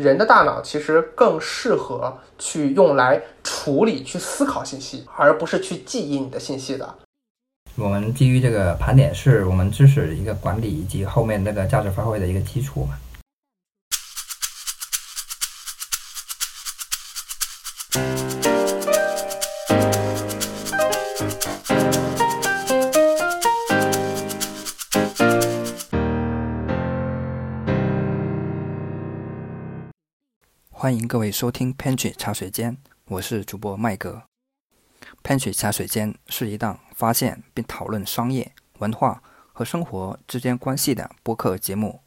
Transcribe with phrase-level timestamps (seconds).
[0.00, 6.94] 人的大脑其实更适合去用来处理、去思考信息，而不是去记忆你的信息的。
[7.76, 12.98] 我们基于这个盘点是我们知识一个管理以及后面那个价值发挥的一个基础嘛。
[30.90, 34.24] 欢迎各位收听 Pantry 茶水间，我是主播麦格。
[35.22, 39.22] Pantry 茶水间是一档发现并讨论商业、文化
[39.52, 42.00] 和生活之间关系的播客节目，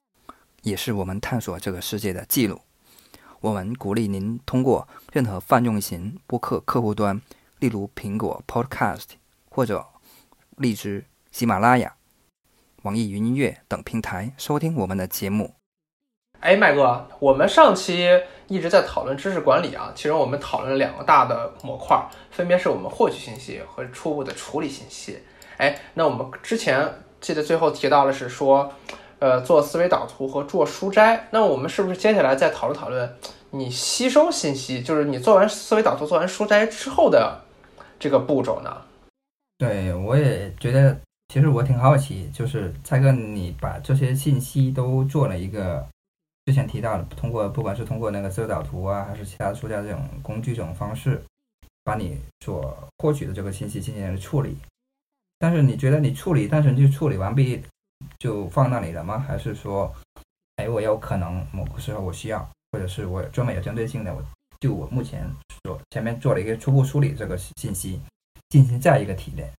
[0.64, 2.60] 也是我们探索这个世界的记录。
[3.40, 7.22] 我们鼓励您通过任何泛用型播客客户端，
[7.60, 9.12] 例如苹果 Podcast
[9.50, 9.88] 或者
[10.58, 11.96] 荔枝、喜马拉雅、
[12.82, 15.56] 网易云音乐等平台收听我们的节目。
[16.44, 18.06] 哎，麦哥，我们上期
[18.50, 21.98] 一直在讨论知识管理啊，其实我们讨论了两个大的模块，
[22.32, 25.18] 分别是我们获取信息和初步的处理信息。
[25.56, 26.86] 哎，那我们之前
[27.22, 28.70] 记得最后提到的是说，
[29.20, 31.30] 呃，做思维导图和做书斋。
[31.32, 33.10] 那我们是不是接下来再讨论讨论
[33.52, 37.40] 你吸收信息，就是你做完思维导图、做完书斋之后的
[37.98, 38.82] 这个步骤呢？
[39.58, 40.98] 对，我也觉得，
[41.34, 45.88] 其实我挺好奇，就是蔡哥，你把这些信息都做了一个。
[46.46, 51.24] 之前提到的，通过不管是通过那个思维导图啊，还是其他的书架这种工具这种方式，
[51.84, 54.58] 把你所获取的这个信息进行处理。
[55.40, 57.64] 但是你觉得你处理，单纯就处理完毕
[58.20, 59.20] 就放那里了吗？
[59.20, 59.94] 还是说，
[60.58, 64.24] 哎，我有可能某个时候我需要，或者是我专门有针对性的，我
[64.60, 65.30] 就我目前
[65.64, 68.02] 所前面做了一个初步梳理这个信息，
[68.50, 69.52] 进行再一个提炼，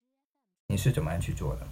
[0.69, 1.67] 你是怎么样去做的？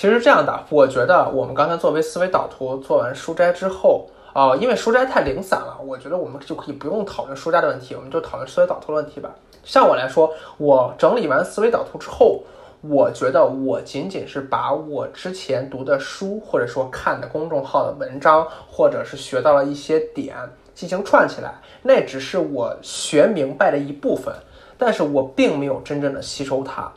[0.00, 9.34] 其实这样的，我觉得我们刚才作为思维导图做完书斋之后，啊，因为书斋太零散了，我觉得我们就可以不用讨论书斋的问题，我们就讨论思维导图的问题吧。
[9.64, 12.44] 像我来说，我整理完思维导图之后，
[12.80, 20.36] 我觉得我仅仅是把我之前读的书，或者说看的公众号的文章，或者是学到了一些点
[20.76, 21.52] 进行串起来，
[21.82, 24.32] 那只是我学明白的一部分，
[24.78, 26.88] 但是我并没有真正的吸收它。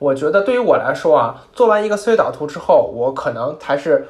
[0.00, 4.08] 我觉得对于我来说啊，做完一个思维导图之后，我可能还是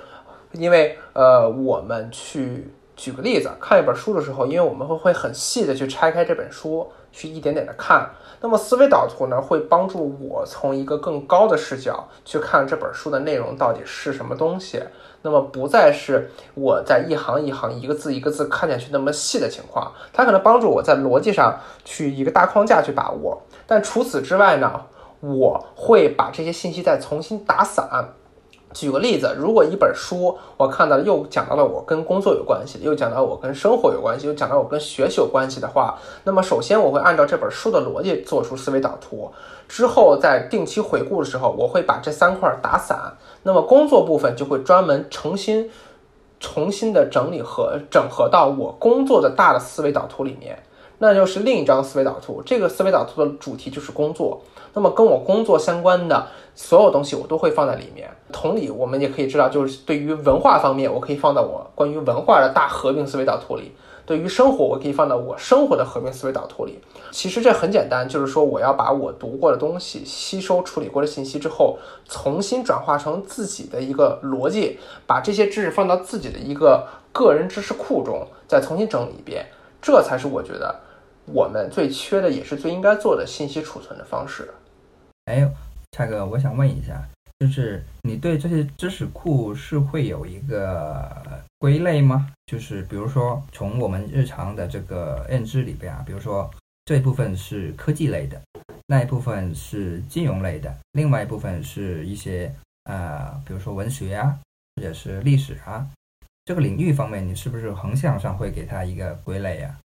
[0.53, 8.09] 因为呃，我们去举个例子，看一本书的时候，因为我们会会很细的去拆开这本书，去一点点的看。
[8.41, 14.81] 那么思维导图呢，会帮助我从一个更高的视角去看这本书的内容到底是什么东西。
[15.23, 23.43] 那么不再是我在一行一行、一个字一个字看下去那么细的情况，它可能帮助我在逻辑上去一个大框架去把握。
[23.67, 24.81] 但除此之外呢？
[25.21, 28.15] 我会把这些信息再重新打散。
[28.73, 39.29] 举个例子，如果一本书我看到又讲到了我跟工作有关系，又讲到我跟生活有关系，又讲到我跟学习有关系的话，那么首先我会按照这本书的逻辑做出思维导图，
[39.69, 43.17] 之后在定期回顾的时候，我会把这三块打散。
[43.43, 45.69] 那么工作部分就会专门重新、
[46.39, 50.63] 重新的整理和整合到我工作的大的思维导图里面，
[50.99, 52.41] 那就是另一张思维导图。
[52.47, 54.41] 这个思维导图的主题就是工作。
[54.73, 58.11] 那么跟我工作相关的所有东西，我都会放在里面。
[58.33, 63.73] 同理，我们也可以知道，就是对于文化方面，我可以放到我关于文化的大合并思维导图里；
[64.07, 66.79] 对于生活，我可以放到我生活的合并思维导图里。
[67.11, 71.77] 其实这很简单，就是说我要把我读过的东西、吸收处理过的信息之后，
[72.09, 79.47] 重新转化成自己的一个逻辑，把这些知识放到自己的一个个人知识库中，再重新整理一遍。
[79.83, 80.79] 这才是我觉得
[81.33, 84.55] 我们最缺的，也是最应该做的信息储存的方式。
[85.31, 85.49] 哎，
[85.93, 87.09] 蔡哥，我想问一下，
[87.39, 91.09] 就是你对这些知识库是会有一个
[91.61, 92.27] 归类吗？
[92.47, 96.51] 就是比如说，从我们日常的这个认知里边啊，比如说
[96.85, 98.43] 这一部分是科技类的，
[98.89, 102.53] 那一部分是金融类的，另外一部分是一些
[102.87, 104.37] 呃，比如说文学啊，
[104.75, 105.87] 或者是历史啊，
[106.45, 109.79] 这个领域方面，你是不是横向上会给它一个归类呀？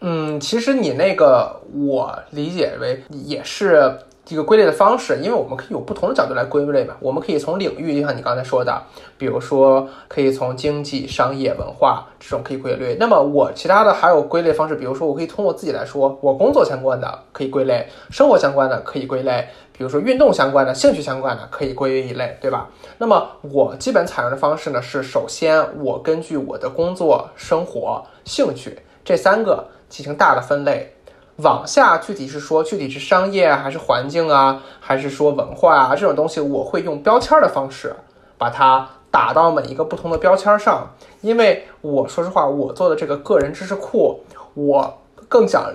[0.00, 3.98] 嗯，其实你那个我理解为也是。
[4.28, 6.94] 一个归类的方式，因为我们可以有不同的角度来归类嘛。
[7.00, 8.82] 我们可以从领域，就像你刚才说的，
[9.16, 12.96] 比如说可以从经济、商业、文化这种可以归类。
[13.00, 22.68] 那么我其他的还有归类方式，比如说我可以通过自己来说，我工作相关的可以归类，生活相关的可以归类，比如说运动相关的、兴趣相关的可以归为一类，对吧？
[22.98, 30.92] 那么我基本采用的方式呢，是首先我根据我的工作、生活、兴趣这三个进行大的分类。
[31.38, 37.94] 往下具体是说，具体是商业还是环境啊，还是说文化啊这种东西，我会用标签的方式
[38.36, 40.94] 把它打到每一个不同的标签上。
[41.20, 44.20] 因为我说实话，我做的这个个人知识库，
[44.54, 44.98] 我
[45.28, 45.72] 更想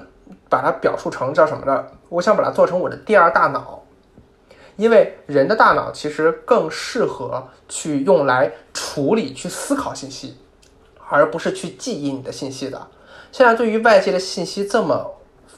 [0.50, 1.86] 把它表述成叫什么呢？
[2.10, 3.82] 我想把它做成我的第二大脑。
[4.76, 10.36] 因为人的大脑其实更适合去用来处理、去思考信息，
[11.08, 12.88] 而不是去记忆你的信息的。
[13.32, 15.14] 现在对于外界的信息这么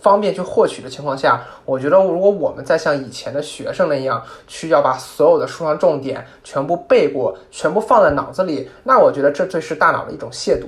[0.06, 10.68] 方便去获取的情况下，我觉得如果我们再像以前的学生那样，去要把所有的书上重点全部背过，全部放在脑子里，那我觉得这这是大脑的一种亵渎。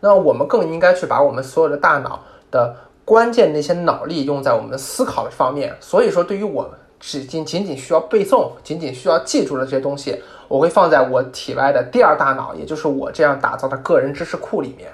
[0.00, 2.18] 那我们更应该去把我们所有的大脑
[2.50, 2.74] 的
[3.04, 5.72] 关键那些脑力用在我们思考的方面。
[5.78, 6.68] 所以说，对于我
[6.98, 14.90] 只仅仅仅需要背诵、仅仅需要记住的这些东西，我会放在我体外的第二大脑，也就是我这样打造的个人知识库里面。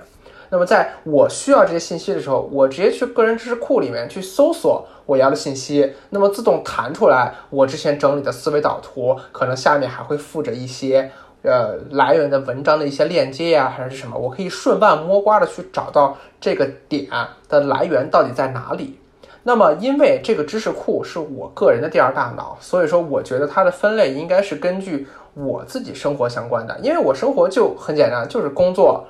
[0.53, 11.09] 那么，在我需要这些信息的时候，我直接去个人知识库里面去搜索我要的信息，那么自动弹出来我之前整理的思维导图，可能下面还会附着一些
[11.43, 17.09] 呃来源的文章的一些链接呀，还是什么，我可以顺腕摸瓜的去找到这个点
[17.49, 18.99] 的来源到底在哪里。
[19.45, 29.07] 那么，因为这个知识库是我个人的第二大脑，所以说我觉得它的分类应该是根据我自己生活相关的，因为我生活就很简单，就是工作、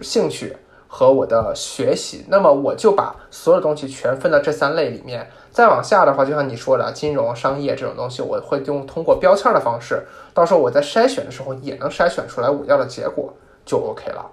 [0.00, 0.56] 兴趣。
[0.88, 5.28] 和我的学习，那么我就把所有东西全分到这三类里面。
[5.50, 13.32] 再往下的话，就像你说的，金融、商业这种东西，我会用通过标签的方式，到时候我在筛选的时候也能筛选出来我要的结果，
[13.64, 14.24] 就 OK 了。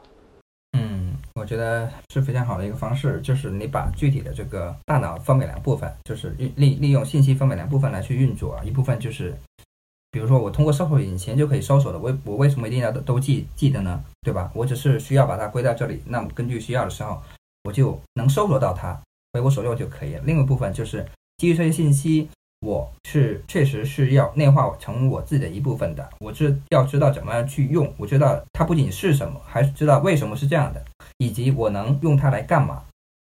[0.77, 9.33] 嗯，我觉得是非常好的一个方式，就是你把具体的这个大脑分为两部分，就是利利利用信息分为两部分来去运作啊，一部分就是。
[10.15, 14.01] 比如说，我通过搜索引擎就可以搜索的，我我为什么一定要都记记得呢？
[14.21, 14.49] 对吧？
[14.55, 17.21] 我只是需要把它归到这里，那么根据需要的时候，
[17.65, 18.97] 我就能搜索到它，
[19.33, 20.21] 为我所用就可以了。
[20.23, 21.05] 另一部分就是
[21.37, 22.29] 基于这些信息，
[22.61, 26.09] 我是确实是要内化成我自己的一部分的。
[26.21, 30.81] 我是要知道怎么样去用，我知道它不仅是什么，还知道为什么是这样的，
[31.17, 32.85] 以及我能用它来干嘛。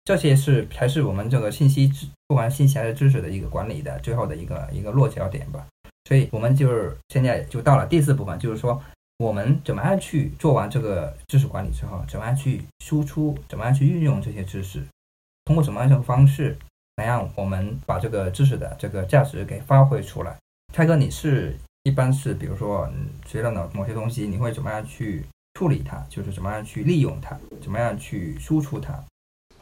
[0.02, 1.92] 这些是才是我们这个信息，
[2.26, 5.66] 不管信息还是知识的一个管理的最后的一个一个落脚点吧。
[6.06, 8.82] 所以，我们就是现在就到了第四部分，就是说，
[9.18, 14.82] 我们怎么样去做完这个知识管理之后，怎么样去输出，怎么样去运用这些知识，
[15.44, 16.56] 通过什么样的方式
[16.96, 20.36] 来让我们把这个知识的这个价值给发挥出来？
[20.72, 21.54] 泰哥，你是
[21.84, 22.88] 一般是，比如说
[23.26, 25.24] 学到某某些东西，你会怎么样去
[25.54, 26.04] 处理它？
[26.08, 27.38] 就是怎么样去利用它？
[27.62, 28.98] 怎么样去输出它？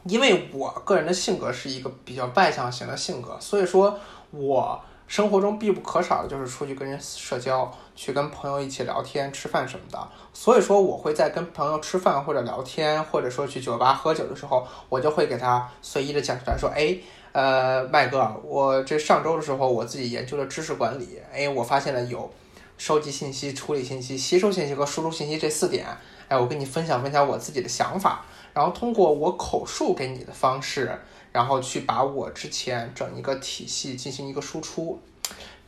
[0.05, 3.99] 因为我个人的性格是一个比较外向型的性格，所以说
[4.31, 4.81] 我。
[5.09, 10.07] 生活中必不可少的就是出去跟人社交，去跟朋友一起聊天、吃饭什么的。
[10.31, 16.95] 所以说，我会在跟朋友吃饭或者聊天，或者说去酒吧喝酒的时候，我就会给他随意的讲出来说：“哎，
[17.31, 22.31] 呃，麦哥，我这上周的时候我自己研究了知识管理，哎，我发现了有
[22.79, 25.85] 收集信息、处理信息、吸收信息和输出信息这四点。
[26.29, 30.91] 哎，我跟你分享分享我自己的想法，然后通过我口述给你的方式。”
[31.31, 34.99] 然后去把我之前整一个体系进行一个输出，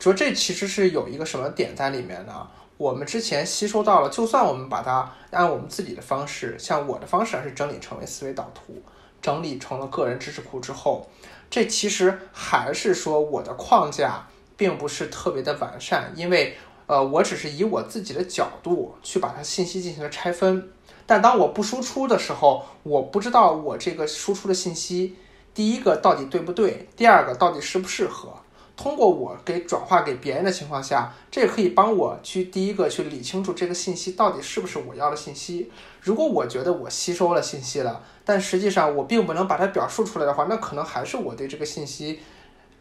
[0.00, 2.48] 说这其实是有一个什么点在里面呢？
[2.76, 8.82] 我们之前吸收到了，就算我们把它按我们自己的方式，像我的方式是整理成为思维导图，
[9.20, 11.08] 整理成了个人知识库之后，
[11.48, 14.26] 这其实还是说我的框架
[14.56, 16.56] 并不是特别的完善，因为
[16.92, 20.68] 呃，我只是以我自己的角度去把它信息进行了拆分，
[21.06, 25.16] 但当我不输出的时候，我不知道我这个输出的信息。
[25.54, 26.86] 第一个到底对不对？
[26.94, 28.34] 第二个到底适不适合？
[28.76, 35.72] 通过我给转化给别人的情况下，这可以帮我去第一个去理清楚这个信息到底是不是我要的信息。
[36.02, 42.20] 如果我觉得我吸收了信息了，但实际上我并不能把它表述出来的话，那可能还是我对这个信息、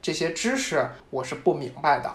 [0.01, 2.13] 这些知识我是不明白的。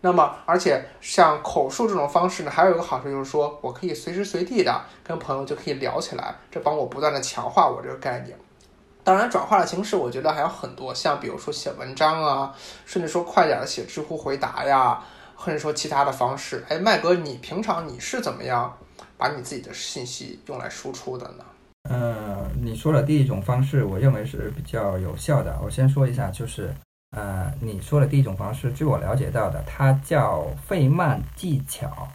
[0.00, 8.36] 那么，而且像口述这种方式呢，还有一个好处就是说我可以随时随地的跟朋友就可以聊起来，这帮我不断的强化我这个概念。
[9.02, 15.00] 当然，转化的形式我觉得还有很多，像比如说写文章啊，甚至说快点的写知乎回答呀，
[15.34, 16.64] 或者说其他的方式。
[16.68, 18.76] 哎，麦哥，你平常你是怎么样
[19.16, 21.44] 把你自己的信息用来输出的呢？
[21.88, 25.56] 呃，你说的第一种方式，我认为是比较有效的。
[25.62, 26.74] 我先说一下，就是
[27.10, 32.08] 呃，你说的第一种方式，据我了解到的，它叫费曼技巧，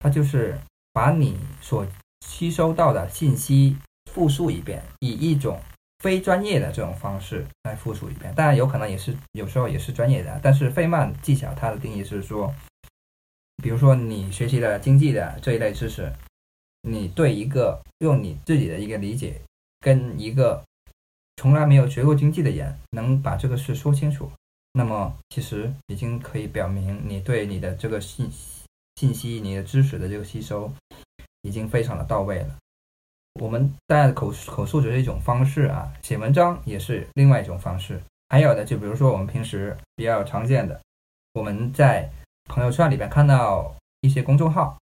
[0.00, 0.58] 它就是
[0.92, 1.86] 把你所
[2.26, 3.76] 吸收到的信息
[4.10, 5.60] 复述一遍，以一种
[5.98, 10.40] 非专业的这种方式来复述一遍，当然有可能也是有时候也是专业的。
[10.42, 12.52] 但是费曼技巧它的定义是说，
[13.62, 16.12] 比如说你学习了经济的这一类知识，
[16.82, 19.40] 你对一个用你自己的一个理解，
[19.78, 20.64] 跟一个
[21.42, 24.30] 从来没有学过经济的人能把这个事说清楚，
[24.74, 28.62] 那么其实已经可以表明你对你的这个信息
[28.94, 30.72] 信息、你的知识的这个吸收
[31.40, 32.56] 已经非常的到位了。
[33.40, 38.00] 我们当然口口述只是一种方式啊，写文章也是另外一种方式。
[38.28, 40.80] 还有的就比如说我们平时比较常见的，
[41.32, 42.08] 我们在
[42.44, 44.78] 朋友圈里边看到一些公众号，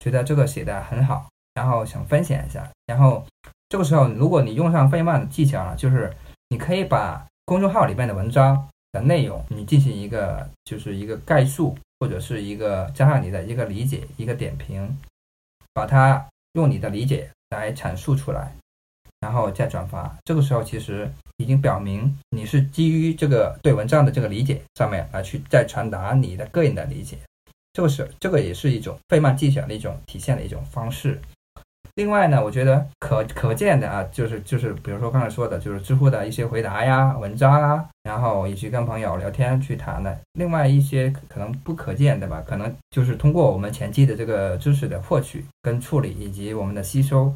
[0.00, 2.70] 觉得这个写的很好，然后想分享一下。
[2.84, 3.24] 然后
[3.74, 6.14] 这个时候，如果你用上费曼的技巧了，就是
[6.48, 14.96] 你可以把公众号里面的文章的内容，你进行一个就是一个概述，或者是一个加上你的一个理解、一个点评，
[15.72, 17.28] 把它用你的理解。
[17.50, 18.52] 来阐述出来，
[19.18, 20.16] 然后再转发。
[20.24, 27.18] 这个时候其实已经表明你是基于这个对文章的这个理解上面来去再传达你的个人的理解。
[27.72, 31.20] 这个是这个也是一种费曼技巧的一种体现的一种方式。
[31.96, 40.18] 另外呢，我觉得可可见的啊，就是就是比如说刚才说的，就是知乎的一些回答呀、文章啊，然后以及跟朋友聊天去谈的。
[40.32, 47.32] 另外一些可能不可见的吧，可能就是通过我们前期的这个知识的获取跟处理，以及我们的吸收。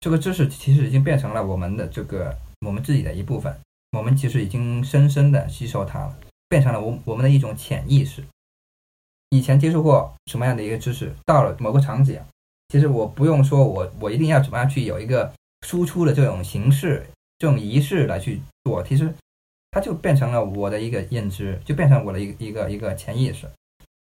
[0.00, 2.34] 这个知识其实已经变成了我们的这个
[2.66, 3.54] 我们自己的一部分，
[3.92, 6.16] 我们其实已经深深的吸收它了，
[6.48, 8.24] 变成了我我们的一种潜意识。
[9.28, 12.20] 以前接触过什么样的一个知识，到了某个场景，
[12.68, 15.32] 其实我不用说我我一定要怎么样去有一个
[15.66, 17.06] 输出的这种形式、
[17.38, 19.12] 这种仪式来去做，其实
[19.70, 23.48] 它就变成了我的一个认知，就变成我的一个一个一个潜意识。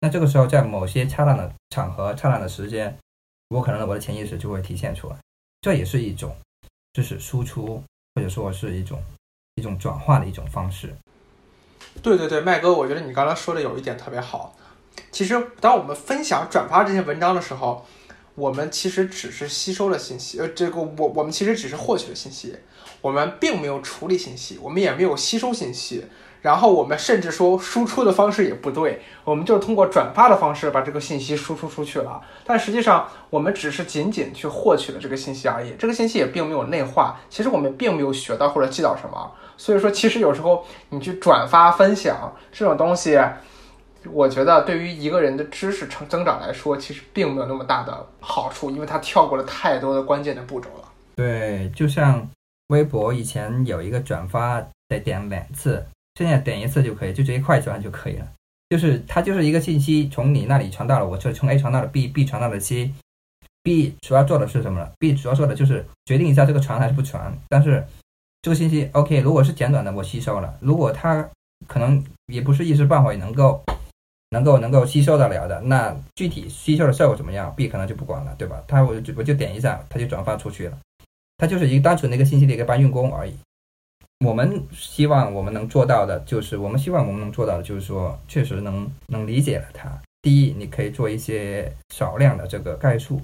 [0.00, 2.96] 那这个时候，在某些恰当的场合、恰当的时间，
[3.48, 5.16] 我可能我的潜意识就会体现出来。
[5.60, 6.36] 这也是一种
[6.92, 7.82] 知识输出，
[8.14, 9.02] 或者说是一种
[9.56, 10.94] 一种转化的一种方式。
[12.00, 14.54] 对对对，麦哥，我觉得你刚刚说的有一点特别好。
[15.10, 17.84] 其实，当我们分享、转发这些文章的时候，
[18.38, 22.54] 我们其实只是吸收了信息，呃，这个我我们其实只是获取了信息，
[23.00, 26.04] 我们并没有处理信息，我们也没有吸收信息。
[26.40, 32.22] 然后我们甚至说输出的方式也不对，我们就通过转发的方式把这个信息输出出去了。
[32.44, 37.18] 但实际上我们只是仅仅去获取了这个信息而已，这个信息也并没有内化。
[37.28, 39.32] 其实我们并没有学到或者记到什么。
[39.56, 43.18] 所以说，其实有时候你去转发分享这种东西，
[44.12, 50.88] 我觉得对于一个人的知识成增长来说，其实并没有那么大的好处，因为他跳过了太多的关键的步骤了。
[51.16, 52.28] 对，就像
[52.68, 55.84] 微博以前有一个转发得点两次。
[56.14, 58.26] 现在点一次就可以，就直接快转就可以了。
[58.70, 67.32] 就是它就是一个信息从你那里传到了我这，从 A 传到了 B，B 传到了 C，B 主要做的是什么呢？B 主要做的就是决定一下这个传还是不传。
[67.48, 67.86] 但是
[68.42, 71.28] 这个信息 OK，如果是简短的我吸收了，如果它
[71.68, 73.62] 可能也不是一时半会能够
[74.30, 78.62] 能够能够吸收得了的，那具体吸收的效果怎么样，B 可能就不管了，对吧？
[78.66, 80.78] 它我就我就点一下，它就转发出去了。
[81.38, 83.34] 它就是一个单纯的一个信息的一个搬运工而已。
[84.26, 89.88] 我们希望我们能做到的，就是我们希望我们能做到的，就是说，确实能能理解了它。
[90.20, 93.18] 第一，你可以做一些少量的这个概述；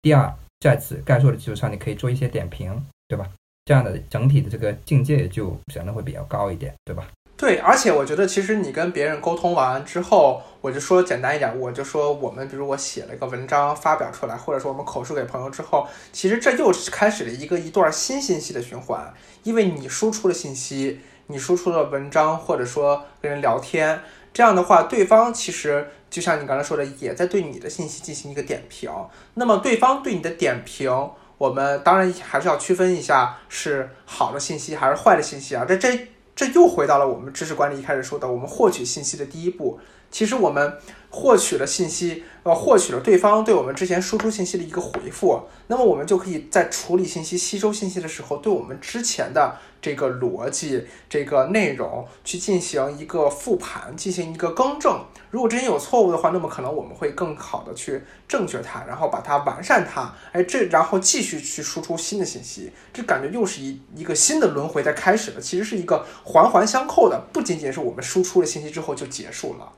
[0.00, 3.30] 第二，在此概述的基础上，你可以做一些点评，对吧？
[3.66, 7.06] 这样的整体的这个境界就显得会比较高一点，对吧？
[7.40, 23.98] 对，而且我觉得，其实你跟别人沟通完之后，我就说简单一点，我就说我们，比如我写了一个文章发表出来，或者说我们口述给朋友之后，其实这又开始了一个一段新信息的循环，因为你输出了信息，你输出了文章，或者说跟人聊天，
[24.34, 28.92] 这样的话，对方其实就像你刚才说的，也在对你的信息进行一个点评。
[29.32, 30.92] 那么对方对你的点评，
[31.38, 36.06] 我们当然还是要区分一下是好的信息还是坏的信息啊，这这。
[36.40, 39.78] 这又回到了我们知识管理一开始说的，我们获取信息的第一步。
[40.10, 40.78] 其实我们
[41.10, 49.56] 获取了信息，呃，获取了对方对我们之前输出信息的一个回复，那么我们就可以在处理信息、吸收信息的时候，对我们之前的。
[49.82, 55.02] 这个逻辑，这个内容去进行一个复盘，进行一个更正。
[55.30, 60.14] 如果之前有错误的话，那么可能我们会更好的去正确它，然后把它完善它。
[60.32, 65.40] 哎，这然后继续去输出新的信息，这感觉又是一一个新的轮回在开始了。
[65.40, 69.72] 其实是一个环环相扣的，不仅仅是我们输出了信息之后就结束了。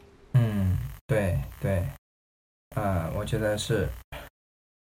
[1.13, 1.87] 对对，
[2.75, 3.87] 呃，我觉得是。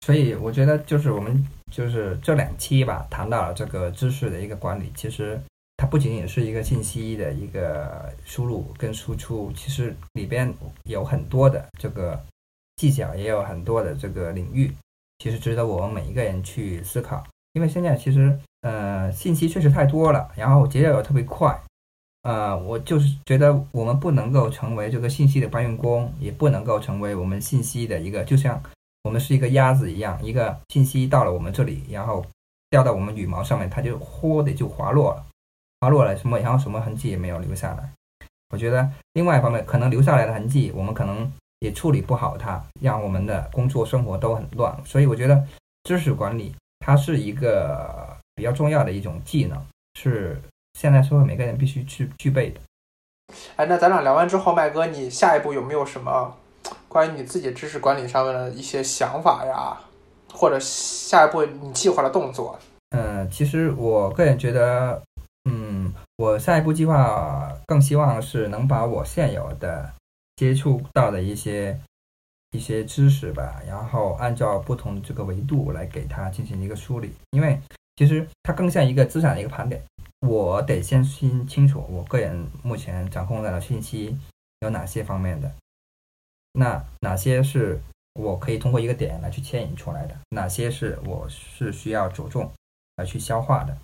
[0.05, 1.41] 所以我觉得就是我们
[1.71, 4.91] 就是这两期吧，谈到了这个知识的一个管理。
[4.93, 5.39] 其实
[5.77, 10.53] 它不仅仅是一个信息的一个输入跟输出，其实里边
[10.83, 12.21] 有很多的这个
[12.75, 14.75] 技巧，也有很多的这个领域，
[15.19, 17.25] 其实值得我们每一个人去思考。
[17.53, 21.57] 因为现在其实呃信息确实太多了，然后节奏又特别快，
[22.27, 28.61] 呃，我就是觉得我们不能够成为这个信息的搬运工，也不能够成为我们信息的一个就像。
[29.03, 32.25] 我们是一个鸭子一样，一个信息到了我们这里，然后
[32.69, 35.25] 掉到我们羽毛上面，它就豁的就滑落了，
[35.79, 37.89] 滑落了什么，然后什么痕迹也没有留下来。
[38.49, 44.77] 我觉得另外一方面，可能留下来的痕迹，我们可能也处理不好它，让我们的工作生活都很乱。
[44.83, 45.41] 所以我觉得
[45.83, 50.41] 知识管理它是一个比较重要的一种技能，是
[50.77, 52.61] 现在社会每个人必须去具备的。
[53.55, 56.37] 哎，那咱俩聊完之后，麦哥，你下一步有没有什么
[56.87, 59.75] 关于你自己知识管理上面的一些想法呀？
[60.31, 62.59] 或者下一步你计划的动作？
[62.91, 65.01] 嗯，其实我个人觉得，
[65.49, 69.91] 嗯，我下一步计划更希望是能把我现有的
[70.35, 71.75] 接触到的一些
[72.51, 77.59] 一些知识吧，然后按照不同的这个维度来给它进行一个梳理，因为
[77.95, 79.81] 其实它更像一个资产的一个盘点。
[80.21, 84.17] 我得先清清楚我个人目前掌控的信息
[84.61, 85.53] 有哪些方面的，
[86.53, 87.79] 那哪些是
[88.13, 92.51] 我可以通过一个点来去牵引出来的，哪些是我是需要着重
[92.95, 93.77] 来去消化的。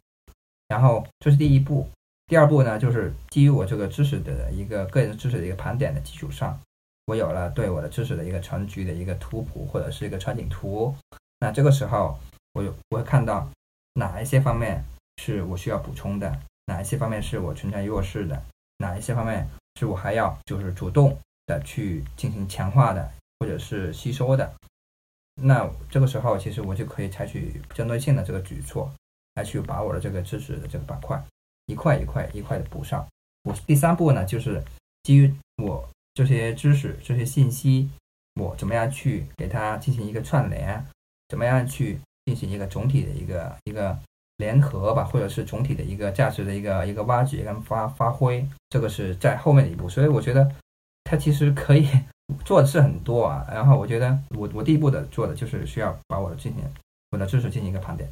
[0.67, 1.87] 然后这是第一步，
[2.25, 6.59] 第二步呢，就是基于我这个知识的一个个人知识的一个盘点的基础上，
[7.05, 10.95] 我有了对我的知识的一个全局的一个图谱或者是一个全景图。
[11.39, 12.17] 那这个时候，
[12.53, 13.47] 我我会看到
[13.93, 14.83] 哪一些方面。
[15.17, 18.43] 是我需要补充的哪一些方面是我存在弱势的，
[18.77, 24.53] 哪一些方面是我还要就是主动的去进行强化的或者是吸收的，
[25.35, 28.91] 那这个时候其实我就可以采取针对性的这个举措
[29.35, 31.23] 来去把我的这个知识的这个板块
[31.67, 33.07] 一块一块一块的补上。
[33.43, 34.63] 我第三步呢，就是
[35.03, 37.89] 基于我这些知识这些信息，
[38.41, 40.85] 我怎么样去给它进行一个串联，
[41.29, 43.99] 怎么样去进行一个总体的一个一个。
[44.43, 49.87] 联合吧，或者是总体的一个价值的一个一个挖掘跟发发挥，这个是在后面的一步。
[49.87, 50.45] 所以我觉得
[51.05, 51.87] 它其实可以
[52.43, 53.45] 做的是很多啊。
[53.49, 56.61] 然后我觉得我我第一步的做的就是需要把我的进行
[57.11, 58.09] 我的知识进行一个盘点。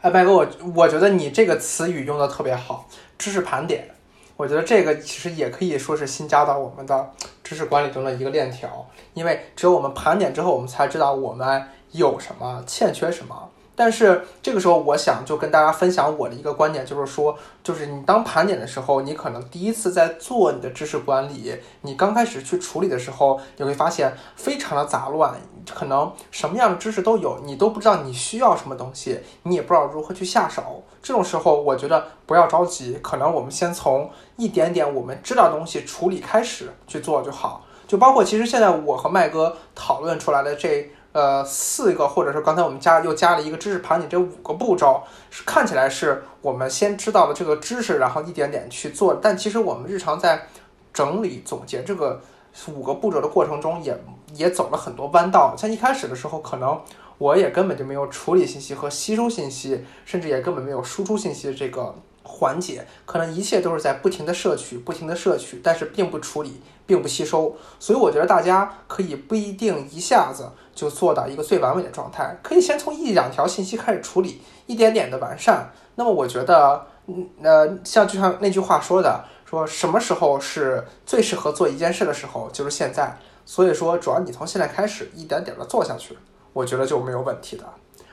[0.00, 0.46] 哎，白哥，我
[0.76, 3.90] 我觉得你这个词语用的特别好，知识盘点。
[4.36, 7.10] 我觉得这个其实也可以说是新加到我们的
[7.42, 11.60] 知识管理中的一个链条，因为只有我们盘点之后，我们才知道我们
[11.90, 13.50] 有什么，欠缺什么。
[13.80, 25.32] 但是这个时候，我想就跟大家分享我的一个观点，就是说，就是你当盘点的时候，你可能第一次在做你的知识管理，你刚开始去处理的时候，你会发现非常的杂乱，
[25.72, 30.82] 可能什么样的知识都有，你都不知道你需要什么东西，你也不知道如何去下手。
[31.00, 37.64] 这种时候，我觉得不要着急，可能我们先从一点点我们知道东西处理开始去做就好。
[37.86, 40.90] 就包括其实现在我和麦哥讨论出来的这。
[41.18, 49.18] 呃，四个，或者是刚才我们加又加了一个知识盘点，这五个步骤是看起来是我们先知道的这个知识，然后一点点去做。
[49.20, 50.46] 但其实我们日常在
[50.94, 52.20] 整理总结这个
[52.68, 54.00] 五个步骤的过程中，也
[54.34, 55.56] 也走了很多弯道。
[55.58, 56.80] 像一开始的时候，可能
[57.18, 66.60] 我也根本就没有处理信息和吸收信息，甚至也根本没有输出信息这个环节，可能一切都是在不停的摄取，不停的摄取，但是并不处理。
[66.88, 75.68] 并不吸收，所以我觉得大家可以不一定一下子就做到一个最完美的状态，可以先从一两条信息开始处理，一点点的完善。
[75.96, 83.12] 那么我觉得，嗯呃，像就像那句话说的，说什么时候是最适合做一件事的时候，就是现在。
[83.44, 86.16] 所以说，主要你从现在开始一点点的做下去，
[86.52, 87.64] 我觉得就没有问题的。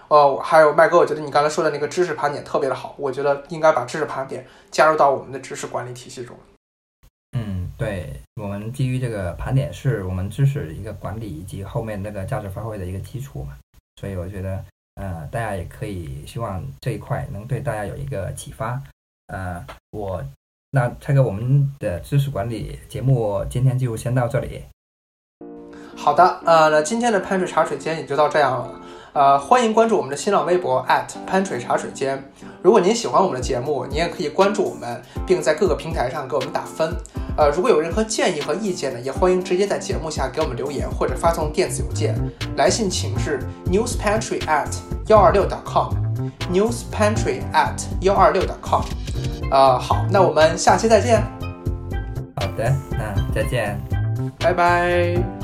[0.07, 6.35] 哦，还有麦哥，我觉得你刚才说的那个知识盘点特别的好，我觉得应该把知识盘点加入到我们的知识管理体系中。
[7.77, 13.57] 对我们基于这个盘点是我们知识一个管理以及后面那个价值发挥的一个基础嘛，
[13.99, 14.63] 所以我觉得
[14.95, 18.81] 呃大家也可以希望这一块能对大家有一个启发。
[19.27, 20.23] 呃，我
[20.71, 24.63] 那蔡哥，我们的知识管理节目今天就先到这里。
[25.97, 28.81] 好的，呃，那今天的潘水茶水间也就到这样了。
[29.15, 30.85] 呃，欢迎关注我们的新浪微博
[31.45, 32.21] 水茶水间。
[32.61, 36.93] 如果您喜欢我们的节目，您也可以关注我们，并在各个平台上给我们打分。
[37.37, 42.13] 呃，如果有任何建议和意见呢，也欢迎直接在节目下给我们留言，或者发送电子邮件。
[42.57, 44.67] 来信请至 newspantry at
[45.07, 48.83] 幺二六 .com，newspantry at 幺二六 .com。
[49.49, 51.23] 呃，好，那我们下期再见。
[52.35, 53.79] 好的，嗯再见，
[54.39, 55.34] 拜拜。